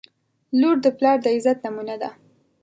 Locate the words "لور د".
0.59-0.87